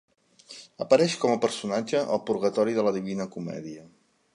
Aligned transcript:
Apareix 0.85 1.17
com 1.25 1.35
a 1.35 1.37
personatge 1.45 2.03
al 2.17 2.25
purgatori 2.31 2.77
de 2.79 2.89
La 2.89 2.99
Divina 3.01 3.31
Comèdia. 3.39 3.89